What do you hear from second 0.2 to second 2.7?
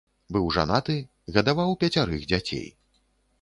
Быў жанаты, гадаваў пяцярых дзяцей.